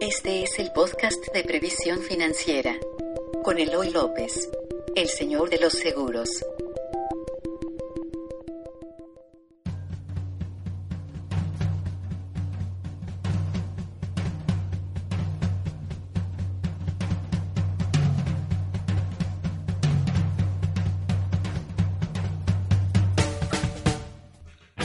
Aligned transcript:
Este 0.00 0.42
es 0.42 0.58
el 0.58 0.72
podcast 0.72 1.32
de 1.32 1.42
previsión 1.42 2.00
financiera 2.00 2.76
con 3.42 3.58
Eloy 3.58 3.90
López, 3.90 4.50
el 4.94 5.08
señor 5.08 5.48
de 5.48 5.58
los 5.58 5.72
seguros. 5.72 6.28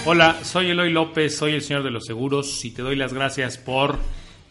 Hola, 0.06 0.40
soy 0.44 0.72
Eloy 0.72 0.90
López, 0.92 1.36
soy 1.38 1.54
el 1.54 1.62
señor 1.62 1.84
de 1.84 1.92
los 1.92 2.06
seguros 2.06 2.64
y 2.64 2.72
te 2.72 2.82
doy 2.82 2.96
las 2.96 3.14
gracias 3.14 3.58
por 3.58 4.00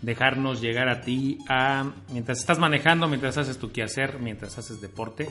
dejarnos 0.02 0.60
llegar 0.60 0.88
a 0.88 1.02
ti 1.02 1.38
a, 1.48 1.92
mientras 2.10 2.38
estás 2.38 2.58
manejando, 2.58 3.08
mientras 3.08 3.36
haces 3.36 3.58
tu 3.58 3.70
quehacer, 3.70 4.18
mientras 4.20 4.58
haces 4.58 4.80
deporte. 4.80 5.28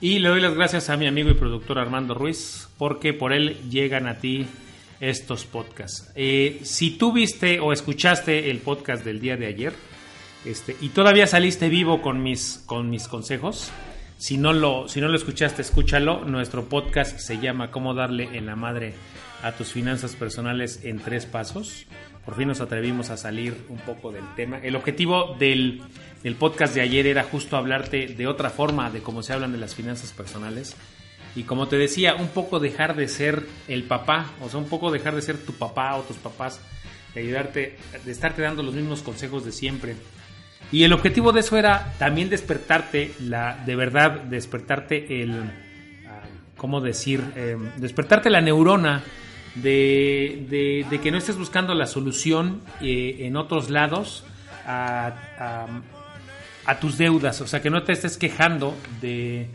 Y 0.00 0.18
le 0.18 0.30
doy 0.30 0.40
las 0.40 0.54
gracias 0.54 0.90
a 0.90 0.96
mi 0.96 1.06
amigo 1.06 1.30
y 1.30 1.34
productor 1.34 1.78
Armando 1.78 2.14
Ruiz 2.14 2.68
porque 2.78 3.12
por 3.12 3.32
él 3.32 3.58
llegan 3.70 4.06
a 4.06 4.18
ti 4.18 4.46
estos 4.98 5.44
podcasts. 5.44 6.10
Eh, 6.14 6.60
si 6.62 6.92
tú 6.92 7.12
viste 7.12 7.60
o 7.60 7.72
escuchaste 7.72 8.50
el 8.50 8.58
podcast 8.58 9.04
del 9.04 9.20
día 9.20 9.36
de 9.36 9.46
ayer 9.46 9.72
este, 10.44 10.76
y 10.80 10.88
todavía 10.88 11.26
saliste 11.26 11.68
vivo 11.68 12.00
con 12.00 12.22
mis, 12.22 12.62
con 12.66 12.88
mis 12.88 13.08
consejos, 13.08 13.70
si 14.20 14.36
no, 14.36 14.52
lo, 14.52 14.86
si 14.86 15.00
no 15.00 15.08
lo 15.08 15.16
escuchaste, 15.16 15.62
escúchalo. 15.62 16.26
Nuestro 16.26 16.68
podcast 16.68 17.18
se 17.18 17.38
llama 17.38 17.70
Cómo 17.70 17.94
darle 17.94 18.36
en 18.36 18.44
la 18.44 18.54
madre 18.54 18.92
a 19.42 19.52
tus 19.52 19.72
finanzas 19.72 20.14
personales 20.14 20.80
en 20.84 20.98
tres 20.98 21.24
pasos. 21.24 21.86
Por 22.26 22.36
fin 22.36 22.48
nos 22.48 22.60
atrevimos 22.60 23.08
a 23.08 23.16
salir 23.16 23.56
un 23.70 23.78
poco 23.78 24.12
del 24.12 24.24
tema. 24.36 24.58
El 24.58 24.76
objetivo 24.76 25.36
del, 25.38 25.80
podcast 26.38 26.74
de 26.74 26.82
ayer 26.82 27.06
era 27.06 27.24
justo 27.24 27.56
hablarte 27.56 28.08
de 28.08 28.26
otra 28.26 28.50
forma 28.50 28.90
de 28.90 29.00
cómo 29.00 29.22
se 29.22 29.32
hablan 29.32 29.52
de 29.52 29.58
las 29.58 29.74
finanzas 29.74 30.12
personales. 30.12 30.76
Y 31.34 31.44
como 31.44 31.68
te 31.68 31.78
decía, 31.78 32.14
un 32.14 32.28
poco 32.28 32.60
dejar 32.60 32.96
de 32.96 33.08
ser 33.08 33.46
el 33.68 33.84
papá, 33.84 34.32
o 34.42 34.50
sea, 34.50 34.60
un 34.60 34.68
poco 34.68 34.90
dejar 34.90 35.14
de 35.14 35.22
ser 35.22 35.38
tu 35.38 35.54
papá 35.54 35.96
o 35.96 36.02
tus 36.02 36.18
papás, 36.18 36.60
de 37.14 37.22
ayudarte, 37.22 37.78
de 38.04 38.12
estarte 38.12 38.42
dando 38.42 38.62
los 38.62 38.74
mismos 38.74 39.00
consejos 39.00 39.46
de 39.46 39.52
siempre. 39.52 39.96
Y 40.72 40.84
el 40.84 40.92
objetivo 40.92 41.32
de 41.32 41.40
eso 41.40 41.56
era 41.56 41.94
también 41.98 42.28
despertarte, 42.30 43.12
la, 43.20 43.56
de 43.66 43.74
verdad, 43.74 44.22
despertarte 44.22 45.22
el, 45.22 45.50
¿cómo 46.56 46.80
decir? 46.80 47.24
Eh, 47.36 47.56
despertarte 47.78 48.30
la 48.30 48.40
neurona 48.40 49.02
de, 49.54 50.86
que 51.02 51.10
no 51.10 51.18
estés 51.18 51.36
buscando 51.36 51.74
la 51.74 51.86
solución 51.86 52.60
eh, 52.80 53.16
en 53.20 53.36
otros 53.36 53.70
lados 53.70 54.24
a, 54.66 55.14
tus 56.80 56.98
deudas, 56.98 57.40
o 57.40 57.46
sea, 57.48 57.60
que 57.60 57.70
no 57.70 57.82
te 57.82 57.92
estés 57.92 58.16
quejando 58.16 58.76
de, 59.00 59.48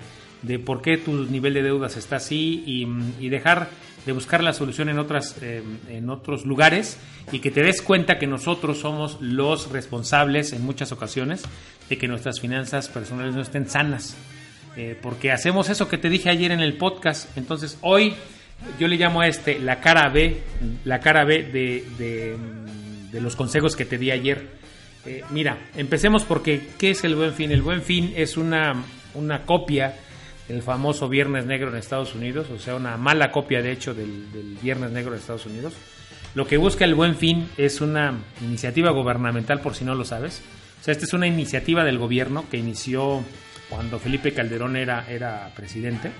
por 0.66 0.82
qué 0.82 0.98
tu 0.98 1.26
nivel 1.26 1.54
de 1.54 1.64
deudas 1.64 1.96
está 1.96 2.18
así 2.18 2.64
y, 2.66 3.30
dejar 3.30 3.70
de 4.06 4.12
buscar 4.12 4.44
la 4.44 4.54
solución 4.54 4.90
en, 4.90 5.00
otras, 5.00 5.36
eh, 5.42 5.64
en 5.90 6.10
otros 6.10 6.46
lugares 6.46 6.98
y 7.32 7.40
que 7.40 7.52
te 7.52 7.64
des 7.64 7.82
cuenta 7.82 8.20
que 8.20 8.28
nosotros 8.28 8.80
somos 8.80 9.18
los 9.20 9.72
responsables 9.72 10.54
en 10.54 10.64
muchas 10.64 10.92
ocasiones 10.92 11.44
de 11.90 11.98
que 11.98 12.08
nuestras 12.08 12.40
finanzas 12.40 12.88
personales 12.90 13.34
no 13.34 13.42
estén 13.42 13.68
sanas. 13.68 14.16
Eh, 14.78 14.98
porque 15.02 15.32
hacemos 15.32 15.70
eso 15.70 15.88
que 15.88 15.98
te 15.98 16.10
dije 16.10 16.30
ayer 16.30 16.52
en 16.52 16.60
el 16.60 16.78
podcast. 16.78 17.36
Entonces, 17.38 17.78
hoy 17.82 18.14
yo 18.80 18.88
le 18.88 18.98
llamo 18.98 19.22
a 19.22 19.28
este 19.28 19.60
la 19.60 19.80
cara 19.80 20.10
B, 20.10 20.42
la 20.84 21.00
cara 21.00 21.24
B 21.24 21.44
de, 21.44 22.38
los 23.22 23.36
consejos 23.36 23.76
que 23.76 23.86
te 23.86 23.98
di 23.98 24.12
ayer. 24.12 24.46
Eh, 25.06 25.24
mira, 25.30 25.58
empecemos 25.76 26.24
porque 26.24 26.68
¿qué 26.78 26.92
es 26.92 27.04
el 27.06 27.16
buen 27.16 27.34
fin? 27.34 27.52
El 27.52 27.62
buen 27.62 27.82
fin 27.82 28.14
es 28.16 28.38
una, 28.38 28.84
una 29.14 29.44
copia 29.44 29.96
del 30.48 30.62
famoso 30.62 31.10
Viernes 31.10 31.46
Negro 31.46 31.70
en 31.70 31.78
Estados 31.78 32.16
Unidos, 32.16 32.48
o 32.50 32.60
sea, 32.60 32.76
una 32.76 32.98
mala 32.98 33.32
copia 33.32 33.62
de 33.62 33.72
hecho 33.72 33.94
del, 33.94 34.58
Viernes 34.62 34.92
Negro 34.92 35.14
en 35.14 35.20
Estados 35.20 35.46
Unidos. 35.46 35.74
Lo 36.34 36.46
que 36.46 36.58
busca 36.58 36.86
el 36.86 36.96
buen 36.96 37.16
fin 37.16 37.50
es 37.58 37.82
una 37.82 38.14
iniciativa 38.42 38.92
gubernamental, 38.92 39.62
por 39.62 39.74
si 39.74 39.86
no 39.86 39.96
lo 39.96 40.04
sabes. 40.04 40.42
O 40.82 40.84
sea, 40.84 40.92
esta 40.92 41.06
es 41.06 41.14
una 41.14 41.28
iniciativa 41.28 41.84
del 41.84 41.98
gobierno 41.98 42.46
que 42.50 42.58
inició 42.58 43.24
cuando 43.70 44.00
Felipe 44.00 44.34
Calderón 44.34 44.76
era, 44.76 45.10
era 45.10 45.52
presidente 45.56 46.12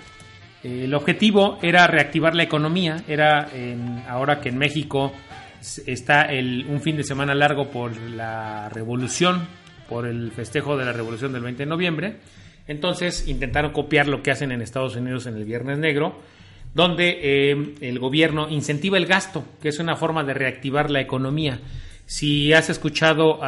el 0.66 0.94
objetivo 0.96 1.60
era 1.62 1.86
reactivar 1.86 2.34
la 2.34 2.42
economía, 2.42 3.04
era 3.08 3.50
ahora 4.10 4.42
que 4.42 4.50
en 4.50 4.58
México 4.58 5.14
está 5.86 6.30
un 6.68 6.82
fin 6.82 6.98
de 6.98 7.04
semana 7.04 7.36
largo 7.36 7.70
por 7.70 7.96
la 7.96 8.68
revolución, 8.70 9.48
por 9.88 10.08
el 10.08 10.32
festejo 10.32 10.76
de 10.76 10.86
la 10.86 10.92
revolución 10.92 11.34
del 11.34 11.44
20 11.44 11.64
de 11.64 11.70
noviembre, 11.70 12.18
entonces 12.68 13.28
intentaron 13.28 13.72
copiar 13.72 14.08
lo 14.08 14.24
que 14.24 14.32
hacen 14.32 14.52
en 14.52 14.62
Estados 14.62 14.96
Unidos 14.96 15.28
en 15.28 15.36
el 15.36 15.46
Viernes 15.46 15.78
Negro, 15.78 16.20
donde 16.74 17.20
eh, 17.22 17.76
el 17.82 18.00
gobierno 18.00 18.50
incentiva 18.50 18.98
el 18.98 19.06
gasto, 19.06 19.46
que 19.62 19.70
es 19.70 19.80
una 19.80 19.96
forma 19.96 20.24
de 20.24 20.34
reactivar 20.34 20.92
la 20.92 21.00
economía. 21.00 21.60
Si 22.06 22.54
has 22.54 22.70
escuchado 22.70 23.40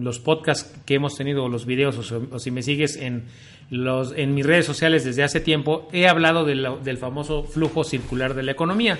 los 0.00 0.18
podcasts 0.18 0.74
que 0.86 0.94
hemos 0.94 1.16
tenido, 1.16 1.48
los 1.48 1.66
videos, 1.66 2.10
o, 2.10 2.38
si 2.38 2.50
me 2.50 2.62
sigues 2.62 2.96
en, 2.96 3.24
los, 3.70 4.14
en 4.16 4.34
mis 4.34 4.46
redes 4.46 4.64
sociales 4.64 5.04
desde 5.04 5.22
hace 5.22 5.40
tiempo, 5.40 5.88
he 5.92 6.08
hablado 6.08 6.46
del 6.46 6.96
famoso 6.96 7.42
flujo 7.42 7.84
circular 7.84 8.34
de 8.34 8.44
la 8.44 8.52
economía, 8.52 8.98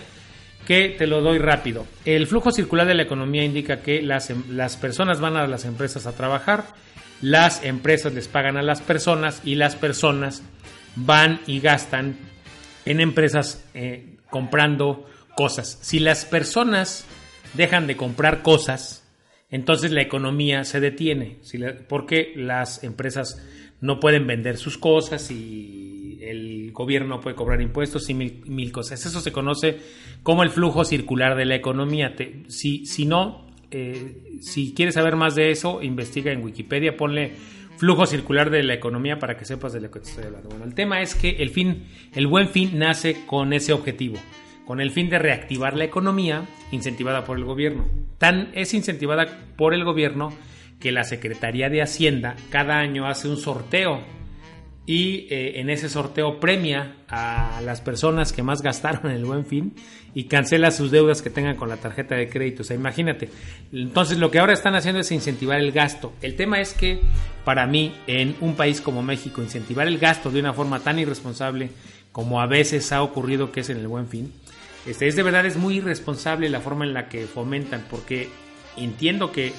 que 0.66 0.90
te 0.90 1.06
lo 1.06 1.22
doy 1.22 1.38
rápido. 1.38 1.86
El 2.04 2.26
flujo 2.26 2.50
circular 2.50 2.86
de 2.86 2.94
la 2.94 3.02
economía 3.02 3.44
indica 3.44 3.80
que 3.80 4.02
las, 4.02 4.30
em, 4.30 4.42
las 4.50 4.76
personas 4.76 5.20
van 5.20 5.36
a 5.36 5.46
las 5.46 5.64
empresas 5.64 6.06
a 6.06 6.16
trabajar, 6.16 6.64
las 7.20 7.64
empresas 7.64 8.12
les 8.12 8.28
pagan 8.28 8.56
a 8.56 8.62
las 8.62 8.80
personas 8.80 9.40
y 9.44 9.54
las 9.54 9.76
personas 9.76 10.42
van 10.96 11.40
y 11.46 11.60
gastan 11.60 12.16
en 12.84 13.00
empresas 13.00 13.64
eh, 13.74 14.16
comprando 14.30 15.06
cosas. 15.36 15.78
Si 15.82 15.98
las 15.98 16.24
personas 16.24 17.06
dejan 17.54 17.86
de 17.86 17.96
comprar 17.96 18.42
cosas, 18.42 19.04
entonces 19.50 19.92
la 19.92 20.02
economía 20.02 20.64
se 20.64 20.80
detiene, 20.80 21.38
porque 21.88 22.32
las 22.36 22.82
empresas 22.84 23.40
no 23.80 24.00
pueden 24.00 24.26
vender 24.26 24.56
sus 24.56 24.78
cosas 24.78 25.30
y 25.30 26.18
el 26.22 26.72
gobierno 26.72 27.20
puede 27.20 27.36
cobrar 27.36 27.60
impuestos 27.60 28.08
y 28.08 28.14
mil, 28.14 28.72
cosas. 28.72 29.04
Eso 29.04 29.20
se 29.20 29.32
conoce 29.32 29.78
como 30.22 30.42
el 30.42 30.50
flujo 30.50 30.84
circular 30.84 31.36
de 31.36 31.44
la 31.44 31.54
economía. 31.54 32.14
si, 32.48 32.86
si 32.86 33.04
no, 33.04 33.46
eh, 33.70 34.38
si 34.40 34.74
quieres 34.74 34.94
saber 34.94 35.16
más 35.16 35.34
de 35.34 35.50
eso, 35.50 35.82
investiga 35.82 36.32
en 36.32 36.42
Wikipedia, 36.42 36.96
ponle 36.96 37.32
flujo 37.76 38.06
circular 38.06 38.50
de 38.50 38.62
la 38.62 38.74
economía 38.74 39.18
para 39.18 39.36
que 39.36 39.44
sepas 39.44 39.72
de 39.72 39.80
lo 39.80 39.90
que 39.90 40.00
te 40.00 40.08
estoy 40.08 40.24
hablando. 40.24 40.48
Bueno, 40.48 40.64
el 40.64 40.74
tema 40.74 41.02
es 41.02 41.14
que 41.14 41.30
el 41.42 41.50
fin, 41.50 41.84
el 42.12 42.26
buen 42.26 42.48
fin 42.48 42.78
nace 42.78 43.24
con 43.26 43.52
ese 43.52 43.72
objetivo 43.72 44.18
con 44.64 44.80
el 44.80 44.90
fin 44.90 45.10
de 45.10 45.18
reactivar 45.18 45.76
la 45.76 45.84
economía 45.84 46.46
incentivada 46.70 47.24
por 47.24 47.36
el 47.36 47.44
gobierno. 47.44 47.86
Tan 48.18 48.50
es 48.54 48.74
incentivada 48.74 49.26
por 49.56 49.74
el 49.74 49.84
gobierno 49.84 50.32
que 50.80 50.92
la 50.92 51.04
Secretaría 51.04 51.68
de 51.68 51.82
Hacienda 51.82 52.36
cada 52.50 52.78
año 52.78 53.06
hace 53.06 53.28
un 53.28 53.36
sorteo 53.36 54.00
y 54.86 55.26
eh, 55.30 55.60
en 55.60 55.70
ese 55.70 55.88
sorteo 55.88 56.40
premia 56.40 56.96
a 57.08 57.60
las 57.64 57.80
personas 57.80 58.32
que 58.32 58.42
más 58.42 58.62
gastaron 58.62 59.10
en 59.10 59.16
el 59.16 59.24
buen 59.24 59.46
fin 59.46 59.74
y 60.14 60.24
cancela 60.24 60.70
sus 60.70 60.90
deudas 60.90 61.22
que 61.22 61.30
tengan 61.30 61.56
con 61.56 61.68
la 61.68 61.78
tarjeta 61.78 62.14
de 62.14 62.28
crédito. 62.28 62.62
O 62.62 62.64
sea, 62.64 62.76
imagínate. 62.76 63.30
Entonces 63.72 64.18
lo 64.18 64.30
que 64.30 64.38
ahora 64.38 64.52
están 64.52 64.74
haciendo 64.74 65.00
es 65.00 65.10
incentivar 65.10 65.58
el 65.58 65.72
gasto. 65.72 66.12
El 66.22 66.36
tema 66.36 66.60
es 66.60 66.74
que 66.74 67.00
para 67.44 67.66
mí 67.66 67.94
en 68.06 68.36
un 68.40 68.54
país 68.54 68.80
como 68.80 69.02
México 69.02 69.42
incentivar 69.42 69.88
el 69.88 69.98
gasto 69.98 70.30
de 70.30 70.40
una 70.40 70.52
forma 70.52 70.80
tan 70.80 70.98
irresponsable 70.98 71.70
como 72.12 72.40
a 72.40 72.46
veces 72.46 72.92
ha 72.92 73.02
ocurrido 73.02 73.50
que 73.50 73.60
es 73.60 73.70
en 73.70 73.78
el 73.78 73.88
buen 73.88 74.06
fin, 74.06 74.32
este, 74.86 75.08
es 75.08 75.16
de 75.16 75.22
verdad 75.22 75.46
es 75.46 75.56
muy 75.56 75.78
irresponsable 75.78 76.48
la 76.48 76.60
forma 76.60 76.84
en 76.84 76.94
la 76.94 77.08
que 77.08 77.26
fomentan, 77.26 77.84
porque 77.90 78.28
entiendo 78.76 79.32
que, 79.32 79.52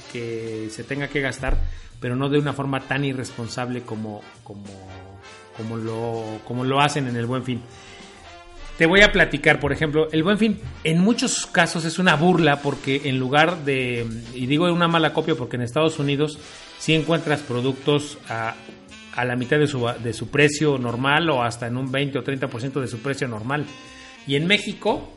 se 0.70 0.84
tenga 0.84 1.08
que 1.08 1.22
gastar, 1.22 1.58
pero 2.00 2.16
no 2.16 2.30
de 2.30 2.40
una 2.40 2.54
forma 2.54 2.82
tan 2.82 3.04
irresponsable 3.04 3.82
como, 3.82 4.22
como, 4.44 4.64
como, 5.58 5.78
lo, 5.78 6.40
como 6.46 6.64
lo 6.64 6.82
hacen 6.82 7.08
en 7.08 7.16
el 7.16 7.26
buen 7.26 7.44
fin. 7.44 7.62
Te 8.78 8.86
voy 8.86 9.02
a 9.02 9.12
platicar, 9.12 9.60
por 9.62 9.72
ejemplo, 9.72 10.10
el 10.12 10.24
buen 10.24 10.38
fin 10.38 10.60
en 10.84 11.00
muchos 11.00 11.46
casos 11.46 11.86
es 11.86 11.98
una 11.98 12.16
burla 12.16 12.62
porque 12.62 13.04
en 13.06 13.18
lugar 13.18 13.64
de, 13.64 14.06
y 14.34 14.48
digo 14.48 14.72
una 14.72 14.90
mala 14.90 15.14
copia 15.14 15.36
porque 15.36 15.56
en 15.56 15.62
Estados 15.62 15.98
Unidos 15.98 16.38
sí 16.78 16.94
encuentras 16.94 17.40
productos 17.40 18.18
a, 18.28 18.56
a 19.16 19.26
la 19.26 19.36
mitad 19.38 19.58
de 19.58 19.68
su, 19.68 19.90
de 20.04 20.14
su 20.14 20.28
precio 20.28 20.78
normal 20.78 21.30
o 21.30 21.42
hasta 21.42 21.68
en 21.68 21.78
un 21.78 21.90
20 21.92 22.20
o 22.20 22.24
30% 22.24 22.82
de 22.82 22.88
su 22.88 23.00
precio 23.00 23.28
normal. 23.28 23.66
Y 24.28 24.36
en 24.36 24.46
México, 24.46 25.10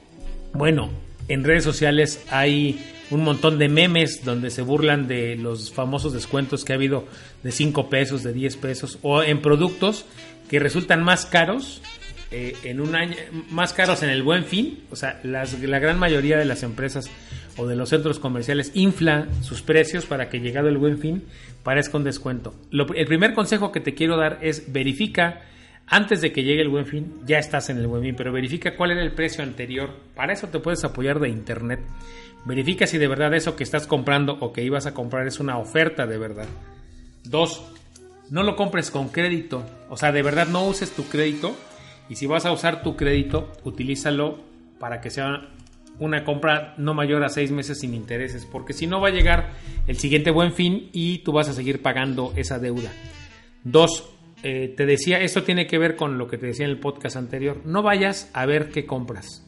bueno, 0.52 0.91
en 1.26 1.43
redes 1.43 1.64
sociales 1.64 2.25
hay 2.31 2.81
un 3.10 3.25
montón 3.25 3.58
de 3.58 3.69
memes 3.69 4.25
donde 4.25 4.50
se 4.50 4.62
burlan 4.62 5.08
de 5.08 5.37
los 5.37 5.72
famosos 5.72 6.12
descuentos 6.12 6.64
que 6.64 6.72
ha 6.72 6.76
habido 6.76 7.06
de 7.43 7.52
5 7.52 7.88
pesos, 7.88 8.22
de 8.22 8.32
10 8.32 8.56
pesos, 8.56 8.99
o 9.02 9.22
en 9.22 9.40
productos 9.40 10.05
que 10.49 10.58
resultan 10.58 11.02
más 11.02 11.26
caros 11.26 11.82
eh, 12.31 12.55
en 12.64 12.81
un 12.81 12.94
año, 12.94 13.16
más 13.50 13.72
caros 13.72 14.02
en 14.02 14.10
el 14.10 14.22
buen 14.22 14.44
fin. 14.44 14.81
O 14.90 14.96
sea, 14.96 15.20
la 15.22 15.78
gran 15.78 15.99
mayoría 15.99 16.38
de 16.38 16.44
las 16.44 16.62
empresas 16.62 17.10
o 17.56 17.66
de 17.66 17.76
los 17.76 17.88
centros 17.88 18.19
comerciales 18.19 18.70
infla 18.75 19.26
sus 19.43 19.62
precios 19.62 20.06
para 20.06 20.28
que 20.28 20.40
llegado 20.40 20.69
el 20.69 20.78
buen 20.78 20.99
fin 20.99 21.25
parezca 21.62 21.99
un 21.99 22.05
descuento. 22.05 22.55
el 22.70 23.06
primer 23.06 23.34
consejo 23.34 23.72
que 23.72 23.81
te 23.81 23.94
quiero 23.94 24.16
dar 24.16 24.38
es 24.43 24.72
verifica 24.72 25.43
antes 25.90 26.20
de 26.20 26.32
que 26.32 26.43
llegue 26.43 26.61
el 26.61 26.69
buen 26.69 26.87
fin, 26.87 27.14
ya 27.25 27.38
estás 27.38 27.70
en 27.70 27.79
el 27.79 27.87
buen 27.87 28.02
fin, 28.02 28.14
pero 28.14 28.32
verifica 28.32 28.76
cuál 28.76 28.90
era 28.90 29.02
el 29.02 29.12
precio 29.12 29.43
anterior. 29.43 29.90
Para 30.14 30.35
eso 30.35 30.49
te 30.49 30.61
puedes 30.61 30.85
apoyar 30.85 31.19
de 31.19 31.31
internet. 31.31 31.81
Verifica 32.44 32.87
si 32.87 32.99
de 32.99 33.08
verdad 33.08 33.35
eso 33.35 33.56
que 33.56 33.64
estás 33.64 33.87
comprando 33.87 34.37
o 34.40 34.52
que 34.52 34.62
ibas 34.62 34.87
a 34.87 34.94
comprar 34.94 35.26
es 35.26 35.40
una 35.40 35.58
oferta 35.58 36.06
de 36.06 36.19
verdad. 36.19 36.46
Dos, 37.25 37.62
no 38.31 38.43
lo 38.43 38.55
compres 38.55 38.90
con 38.90 39.08
crédito. 39.08 39.64
O 39.88 39.96
sea, 39.96 40.12
de 40.12 40.23
verdad 40.23 40.49
no 40.49 40.67
uses 40.67 40.90
tu 40.93 41.05
crédito. 41.05 41.56
Y 42.11 42.17
si 42.17 42.26
vas 42.26 42.44
a 42.44 42.52
usar 42.52 42.82
tu 42.82 42.96
crédito, 42.96 43.52
utilízalo 43.64 44.38
para 44.79 45.00
que 45.00 45.11
sea 45.11 45.49
una 45.99 46.25
compra 46.25 46.75
no 46.76 46.94
mayor 46.94 47.25
a 47.25 47.29
seis 47.29 47.50
meses 47.50 47.81
sin 47.81 47.94
intereses. 47.94 48.46
Porque 48.46 48.73
si 48.75 48.87
no 48.87 49.00
va 49.00 49.08
a 49.08 49.12
llegar 49.12 49.52
el 49.87 49.96
siguiente 49.96 50.31
buen 50.31 50.52
fin 50.52 50.91
y 50.93 51.19
tú 51.19 51.32
vas 51.32 51.49
a 51.49 51.55
seguir 51.55 51.81
pagando 51.81 52.32
esa 52.37 52.58
deuda. 52.58 52.93
Dos, 53.64 54.08
eh, 54.43 54.73
te 54.76 54.87
decía, 54.87 55.20
esto 55.20 55.43
tiene 55.43 55.67
que 55.67 55.79
ver 55.79 55.96
con 55.96 56.17
lo 56.17 56.29
que 56.29 56.38
te 56.38 56.46
decía 56.46 56.64
en 56.64 56.70
el 56.70 56.79
podcast 56.79 57.17
anterior. 57.17 57.61
No 57.64 57.82
vayas 57.82 58.31
a 58.35 58.46
ver 58.46 58.70
qué 58.70 58.87
compras. 58.87 59.44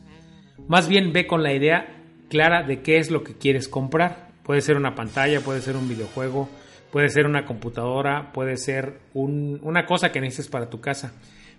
Más 0.66 0.88
bien 0.88 1.12
ve 1.12 1.26
con 1.26 1.42
la 1.42 1.52
idea 1.52 1.96
clara 2.28 2.62
de 2.62 2.80
qué 2.80 2.98
es 2.98 3.10
lo 3.10 3.22
que 3.22 3.34
quieres 3.34 3.68
comprar. 3.68 4.30
Puede 4.42 4.60
ser 4.62 4.76
una 4.76 4.94
pantalla, 4.94 5.40
puede 5.40 5.60
ser 5.60 5.76
un 5.76 5.88
videojuego, 5.88 6.48
puede 6.90 7.08
ser 7.08 7.26
una 7.26 7.44
computadora, 7.44 8.32
puede 8.32 8.56
ser 8.56 8.98
una 9.14 9.86
cosa 9.86 10.10
que 10.10 10.20
necesites 10.20 10.50
para 10.50 10.70
tu 10.70 10.80
casa. 10.80 11.12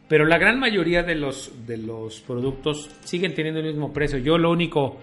Pero 0.08 0.26
la 0.26 0.38
gran 0.38 0.60
mayoría 0.60 1.04
de 1.04 1.16
los, 1.16 1.66
de 1.66 1.78
los 1.78 2.20
productos 2.20 2.90
siguen 3.06 3.34
teniendo 3.34 3.62
el 3.62 3.68
mismo 3.68 3.94
precio. 3.94 4.18
Yo 4.18 4.38
lo 4.38 4.52
único, 4.52 4.98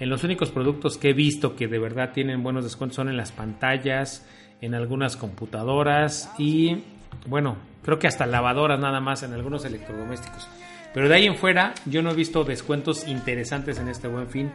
en 0.00 0.08
los 0.08 0.24
únicos 0.24 0.50
productos 0.50 0.96
que 0.96 1.10
he 1.10 1.12
visto 1.12 1.54
que 1.54 1.68
de 1.68 1.78
verdad 1.78 2.12
tienen 2.12 2.42
buenos 2.42 2.64
descuentos 2.64 2.96
son 2.96 3.10
en 3.10 3.18
las 3.18 3.30
pantallas, 3.30 4.26
en 4.62 4.74
algunas 4.74 5.18
computadoras 5.18 6.32
y 6.38 6.78
bueno, 7.26 7.56
creo 7.82 7.98
que 7.98 8.06
hasta 8.06 8.26
lavadoras 8.26 8.78
nada 8.80 9.00
más 9.00 9.22
en 9.22 9.32
algunos 9.32 9.64
electrodomésticos. 9.64 10.48
Pero 10.92 11.08
de 11.08 11.14
ahí 11.16 11.26
en 11.26 11.36
fuera 11.36 11.74
yo 11.86 12.02
no 12.02 12.10
he 12.10 12.14
visto 12.14 12.44
descuentos 12.44 13.06
interesantes 13.08 13.78
en 13.78 13.88
este 13.88 14.08
buen 14.08 14.28
fin. 14.28 14.52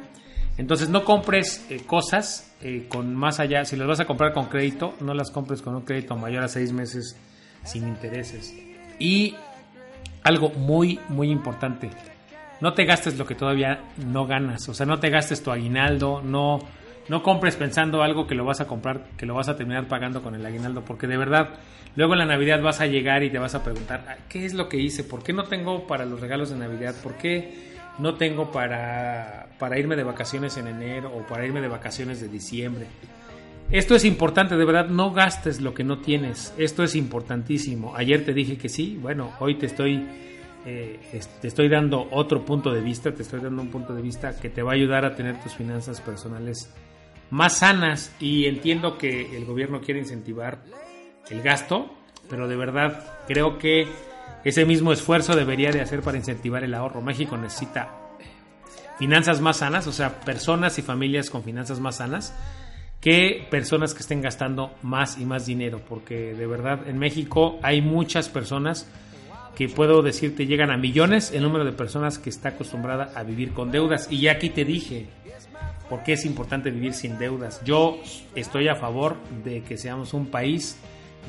Entonces 0.58 0.90
no 0.90 1.06
compres 1.06 1.66
eh, 1.70 1.82
cosas 1.86 2.54
eh, 2.62 2.86
con 2.90 3.16
más 3.16 3.40
allá, 3.40 3.64
si 3.64 3.78
las 3.78 3.88
vas 3.88 4.00
a 4.02 4.06
comprar 4.06 4.34
con 4.34 4.48
crédito, 4.48 4.94
no 5.00 5.14
las 5.14 5.32
compres 5.32 5.62
con 5.62 5.76
un 5.76 5.84
crédito 5.84 6.18
mayor 6.18 6.44
a 6.44 6.48
seis 6.50 6.74
meses 6.74 7.18
sin 7.64 7.88
intereses. 7.88 8.54
Y 9.00 9.36
algo 10.24 10.50
muy, 10.50 11.00
muy 11.08 11.32
importante, 11.32 11.90
no 12.60 12.74
te 12.74 12.84
gastes 12.84 13.18
lo 13.18 13.26
que 13.26 13.36
todavía 13.36 13.86
no 14.06 14.28
ganas, 14.28 14.68
o 14.68 14.74
sea, 14.74 14.86
no 14.86 15.00
te 15.00 15.10
gastes 15.10 15.42
tu 15.42 15.52
aguinaldo, 15.52 16.22
no, 16.22 16.60
no 17.10 17.24
compres 17.24 17.56
pensando 17.56 18.04
algo 18.04 18.28
que 18.28 18.36
lo 18.36 18.46
vas 18.46 18.62
a 18.62 18.68
comprar, 18.68 19.10
que 19.18 19.26
lo 19.26 19.34
vas 19.34 19.50
a 19.50 19.58
terminar 19.58 19.88
pagando 19.88 20.22
con 20.22 20.36
el 20.36 20.46
aguinaldo, 20.46 20.86
porque 20.86 21.08
de 21.08 21.18
verdad, 21.18 21.50
luego 21.96 22.14
en 22.14 22.20
la 22.20 22.26
Navidad 22.26 22.62
vas 22.62 22.82
a 22.82 22.86
llegar 22.86 23.24
y 23.24 23.32
te 23.32 23.40
vas 23.40 23.56
a 23.56 23.64
preguntar, 23.64 24.06
ah, 24.08 24.18
¿qué 24.30 24.46
es 24.46 24.54
lo 24.54 24.70
que 24.70 24.78
hice? 24.78 25.04
¿Por 25.04 25.24
qué 25.24 25.34
no 25.34 25.44
tengo 25.44 25.88
para 25.88 26.06
los 26.06 26.22
regalos 26.22 26.52
de 26.52 26.58
Navidad? 26.58 26.96
¿Por 27.02 27.16
qué 27.16 27.70
no 27.98 28.14
tengo 28.16 28.52
para, 28.52 29.48
para 29.58 29.80
irme 29.80 29.96
de 29.96 30.04
vacaciones 30.04 30.56
en 30.58 30.68
enero 30.68 31.12
o 31.14 31.26
para 31.26 31.46
irme 31.46 31.62
de 31.62 31.68
vacaciones 31.68 32.22
de 32.22 32.28
diciembre? 32.28 32.86
Esto 33.72 33.96
es 33.96 34.06
importante, 34.06 34.56
de 34.56 34.66
verdad, 34.66 34.88
no 34.88 35.12
gastes 35.12 35.62
lo 35.62 35.74
que 35.74 35.84
no 35.84 36.00
tienes. 36.00 36.54
Esto 36.58 36.84
es 36.84 36.96
importantísimo. 36.96 37.96
Ayer 37.96 38.24
te 38.24 38.34
dije 38.34 38.58
que 38.58 38.70
sí, 38.70 38.98
bueno, 39.02 39.32
hoy 39.40 39.56
te 39.56 39.66
estoy, 39.66 40.08
eh, 40.66 41.00
te 41.42 41.48
estoy 41.48 41.70
dando 41.70 42.08
otro 42.12 42.46
punto 42.46 42.72
de 42.72 42.82
vista, 42.82 43.14
te 43.14 43.24
estoy 43.24 43.42
dando 43.42 43.62
un 43.64 43.70
punto 43.70 43.94
de 43.94 44.02
vista 44.02 44.40
que 44.40 44.50
te 44.50 44.62
va 44.62 44.72
a 44.72 44.76
ayudar 44.76 45.06
a 45.06 45.16
tener 45.16 45.40
tus 45.40 45.54
finanzas 45.54 46.02
personales 46.02 46.74
más 47.30 47.60
sanas 47.60 48.14
y 48.20 48.46
entiendo 48.46 48.98
que 48.98 49.36
el 49.36 49.46
gobierno 49.46 49.82
quiere 49.82 50.00
incentivar 50.00 50.64
el 51.30 51.42
gasto, 51.42 51.94
pero 52.30 52.48
de 52.48 52.56
verdad 52.56 53.24
creo 53.28 53.58
que 53.58 53.88
ese 54.44 54.66
mismo 54.66 54.92
esfuerzo 54.92 55.36
debería 55.36 55.72
de 55.72 55.82
hacer 55.82 56.02
para 56.02 56.18
incentivar 56.18 56.64
el 56.64 56.74
ahorro. 56.74 57.02
México 57.02 57.38
necesita 57.38 57.94
finanzas 58.98 59.42
más 59.42 59.58
sanas, 59.58 59.88
o 59.88 59.92
sea, 59.92 60.22
personas 60.22 60.78
y 60.80 60.82
familias 60.82 61.30
con 61.30 61.44
finanzas 61.44 61.80
más 61.80 61.98
sanas 61.98 62.34
que 63.00 63.48
personas 63.50 63.94
que 63.94 64.02
estén 64.02 64.22
gastando 64.22 64.76
más 64.82 65.18
y 65.18 65.26
más 65.26 65.46
dinero, 65.46 65.82
porque 65.88 66.34
de 66.34 66.48
verdad 66.48 66.88
en 66.88 66.98
México 66.98 67.58
hay 67.64 67.82
muchas 67.82 68.28
personas 68.28 68.90
que 69.56 69.68
puedo 69.68 70.02
decirte 70.02 70.46
llegan 70.46 70.72
a 70.72 70.78
millones 70.78 71.32
el 71.32 71.44
número 71.44 71.66
de 71.66 71.72
personas 71.72 72.18
que 72.18 72.30
está 72.30 72.50
acostumbrada 72.50 73.12
a 73.16 73.24
vivir 73.24 73.54
con 73.54 73.72
deudas. 73.72 74.08
Y 74.10 74.22
ya 74.22 74.34
aquí 74.34 74.50
te 74.50 74.64
dije, 74.64 75.08
por 75.90 76.04
qué 76.04 76.14
es 76.14 76.26
importante 76.26 76.72
vivir 76.72 76.94
sin 76.94 77.18
deudas. 77.18 77.62
Yo 77.66 78.00
estoy 78.36 78.68
a 78.68 78.76
favor 78.76 79.18
de 79.44 79.62
que 79.64 79.78
seamos 79.78 80.14
un 80.14 80.28
país 80.28 80.78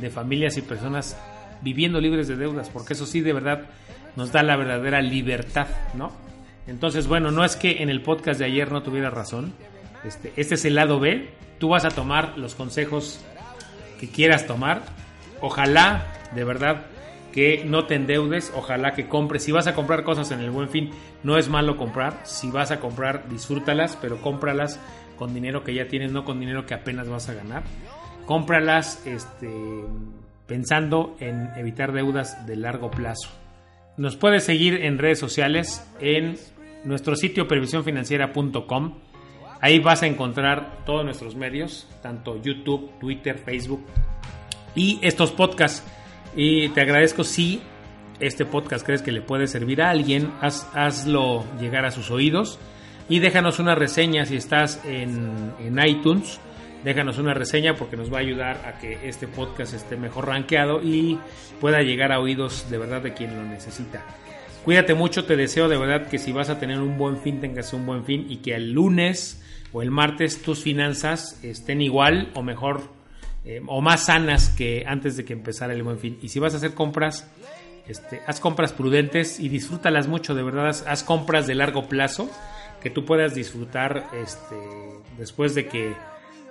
de 0.01 0.11
familias 0.11 0.57
y 0.57 0.63
personas 0.63 1.17
viviendo 1.63 2.01
libres 2.01 2.29
de 2.29 2.37
deudas, 2.37 2.69
porque 2.71 2.93
eso 2.93 3.07
sí 3.07 3.21
de 3.21 3.33
verdad 3.33 3.63
nos 4.17 4.33
da 4.33 4.43
la 4.43 4.57
verdadera 4.57 5.01
libertad, 5.01 5.67
¿no? 5.95 6.13
Entonces, 6.67 7.07
bueno, 7.07 7.31
no 7.31 7.45
es 7.45 7.57
que 7.57 7.83
en 7.83 7.89
el 7.91 8.03
podcast 8.03 8.39
de 8.39 8.47
ayer 8.47 8.71
no 8.71 8.83
tuviera 8.83 9.11
razón. 9.11 9.53
Este, 10.05 10.33
este 10.37 10.55
es 10.55 10.65
el 10.65 10.75
lado 10.75 11.01
B. 11.01 11.31
Tú 11.59 11.69
vas 11.71 11.85
a 11.85 11.91
tomar 11.91 12.39
los 12.39 12.55
consejos 12.55 13.21
que 13.99 14.09
quieras 14.09 14.47
tomar. 14.47 14.83
Ojalá, 15.41 16.07
de 16.35 16.45
verdad, 16.45 16.87
que 17.33 17.65
no 17.65 17.87
te 17.87 17.95
endeudes, 17.95 18.53
ojalá 18.55 18.93
que 18.93 19.09
compres. 19.09 19.45
Si 19.45 19.53
vas 19.53 19.67
a 19.67 19.75
comprar 19.75 20.05
cosas 20.05 20.31
en 20.31 20.41
el 20.41 20.51
buen 20.51 20.69
fin, 20.69 20.91
no 21.23 21.39
es 21.39 21.49
malo 21.49 21.77
comprar. 21.77 22.21
Si 22.25 22.51
vas 22.51 22.71
a 22.71 22.81
comprar, 22.81 23.29
disfrútalas, 23.29 23.97
pero 24.01 24.21
cómpralas 24.21 24.81
con 25.17 25.35
dinero 25.35 25.65
que 25.65 25.75
ya 25.75 25.89
tienes, 25.89 26.13
no 26.13 26.25
con 26.25 26.41
dinero 26.41 26.67
que 26.67 26.75
apenas 26.75 27.09
vas 27.09 27.29
a 27.29 27.35
ganar. 27.35 27.63
Cómpralas 28.27 29.07
este, 29.07 29.51
pensando 30.47 31.17
en 31.21 31.51
evitar 31.57 31.93
deudas 31.93 32.47
de 32.47 32.57
largo 32.57 32.91
plazo. 32.91 33.31
Nos 33.97 34.17
puedes 34.17 34.45
seguir 34.45 34.85
en 34.85 34.99
redes 34.99 35.19
sociales 35.19 35.87
en 36.01 36.37
nuestro 36.85 37.17
sitio 37.17 37.47
previsiónfinanciera.com. 37.47 38.99
Ahí 39.61 39.79
vas 39.79 40.03
a 40.03 40.07
encontrar 40.07 40.85
todos 40.87 41.05
nuestros 41.05 41.37
medios, 41.37 41.87
tanto 42.03 42.41
YouTube, 42.43 42.91
Twitter, 42.99 43.37
Facebook 43.39 43.85
y 44.75 44.99
estos 45.03 45.33
podcasts 45.33 45.85
y 46.37 46.69
te 46.71 46.81
agradezco 46.81 47.25
si 47.25 47.61
este 48.21 48.45
podcast 48.45 48.85
crees 48.85 49.03
que 49.03 49.13
le 49.13 49.23
puede 49.23 49.47
servir 49.47 49.83
a 49.83 49.91
alguien, 49.91 50.31
hazlo 50.41 51.45
llegar 51.59 51.85
a 51.85 51.91
sus 51.91 52.11
oídos 52.11 52.59
y 53.09 53.19
déjanos 53.19 53.59
una 53.59 53.75
reseña 53.75 54.25
si 54.27 54.37
estás 54.37 54.85
en, 54.85 55.53
en, 55.59 55.79
iTunes. 55.85 56.39
Déjanos 56.85 57.19
una 57.19 57.35
reseña 57.35 57.75
porque 57.75 57.97
nos 57.97 58.11
va 58.11 58.19
a 58.19 58.21
ayudar 58.21 58.63
a 58.65 58.79
que 58.79 59.09
este 59.09 59.27
podcast 59.27 59.75
esté 59.75 59.97
mejor 59.97 60.29
rankeado 60.29 60.81
y 60.83 61.19
pueda 61.61 61.83
llegar 61.83 62.13
a 62.13 62.21
oídos 62.21 62.71
de 62.71 62.79
verdad 62.79 63.03
de 63.03 63.13
quien 63.13 63.37
lo 63.37 63.43
necesita. 63.43 64.03
Cuídate 64.65 64.95
mucho, 64.95 65.25
te 65.25 65.37
deseo 65.37 65.69
de 65.69 65.77
verdad 65.77 66.07
que 66.07 66.19
si 66.19 66.33
vas 66.33 66.51
a 66.51 66.59
tener 66.59 66.81
un 66.81 66.97
buen 66.97 67.19
fin 67.19 67.41
tengas 67.41 67.73
un 67.73 67.85
buen 67.85 68.05
fin 68.05 68.27
y 68.29 68.37
que 68.37 68.55
el 68.55 68.73
lunes 68.73 69.43
o 69.73 69.83
el 69.83 69.91
martes 69.91 70.41
tus 70.43 70.63
finanzas 70.63 71.43
estén 71.43 71.83
igual 71.83 72.31
o 72.35 72.43
mejor 72.43 73.00
eh, 73.45 73.63
o 73.67 73.81
más 73.81 74.07
sanas 74.07 74.51
que 74.51 74.85
antes 74.87 75.17
de 75.17 75.25
que 75.25 75.33
empezara 75.33 75.73
el 75.73 75.83
buen 75.83 75.99
fin. 75.99 76.19
Y 76.23 76.29
si 76.29 76.39
vas 76.39 76.55
a 76.55 76.59
hacer 76.59 76.75
compras, 76.75 77.31
este, 77.87 78.21
haz 78.27 78.41
compras 78.41 78.73
prudentes 78.73 79.41
y 79.41 79.49
disfrútalas 79.49 80.07
mucho, 80.07 80.35
de 80.35 80.43
verdad, 80.43 80.69
haz, 80.69 81.03
compras 81.03 81.47
de 81.47 81.55
largo 81.55 81.89
plazo 81.89 82.31
que 82.81 82.91
tú 82.91 83.05
puedas 83.05 83.35
disfrutar 83.35 84.09
este, 84.15 84.57
después 85.19 85.55
de 85.55 85.67
que 85.67 85.95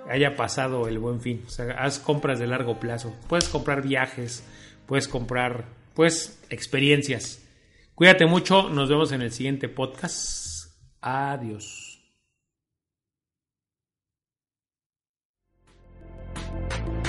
haya 0.08 0.36
pasado 0.36 0.88
el 0.88 0.98
buen 0.98 1.20
fin. 1.20 1.42
O 1.46 1.50
sea, 1.50 1.72
haz 1.78 1.98
compras 1.98 2.38
de 2.38 2.46
largo 2.46 2.78
plazo. 2.78 3.14
Puedes 3.28 3.48
comprar 3.48 3.82
viajes, 3.82 4.44
puedes 4.86 5.08
comprar, 5.08 5.64
pues, 5.94 6.42
experiencias. 6.50 7.42
Cuídate 7.94 8.26
mucho, 8.26 8.68
nos 8.68 8.88
vemos 8.88 9.12
en 9.12 9.22
el 9.22 9.32
siguiente 9.32 9.68
podcast. 9.68 10.72
Adiós. 11.00 11.89